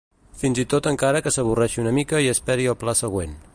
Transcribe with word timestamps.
Fins 0.43 0.61
i 0.63 0.63
tot 0.73 0.89
encara 0.91 1.21
que 1.27 1.33
s'avorreixi 1.35 1.83
una 1.85 1.93
mica 1.99 2.25
i 2.29 2.33
esperi 2.35 2.69
el 2.75 2.81
pla 2.85 2.99
següent. 3.05 3.41